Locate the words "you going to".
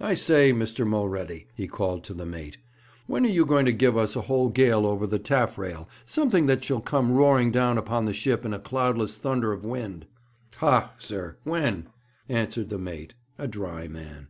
3.28-3.72